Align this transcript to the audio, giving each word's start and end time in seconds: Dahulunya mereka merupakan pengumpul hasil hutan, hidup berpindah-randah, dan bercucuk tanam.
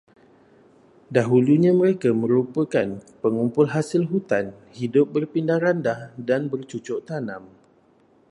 Dahulunya 1.15 1.71
mereka 1.81 2.09
merupakan 2.23 2.87
pengumpul 3.21 3.65
hasil 3.75 4.01
hutan, 4.11 4.45
hidup 4.79 5.07
berpindah-randah, 5.15 5.99
dan 6.27 6.41
bercucuk 6.51 6.99
tanam. 7.09 7.43